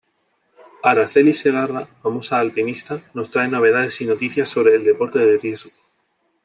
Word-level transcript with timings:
Araceli 0.81 1.31
Segarra, 1.39 1.81
famosa 2.01 2.35
alpinista, 2.45 2.93
nos 3.13 3.29
trae 3.29 3.47
novedades 3.51 4.01
y 4.01 4.07
noticias 4.07 4.49
sobre 4.49 4.73
el 4.73 4.83
deporte 4.83 5.19
de 5.19 5.37
riesgo 5.37 5.69